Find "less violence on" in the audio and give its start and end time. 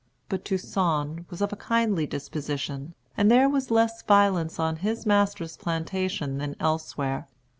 3.69-4.77